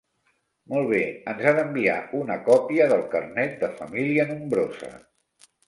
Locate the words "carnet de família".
3.13-4.29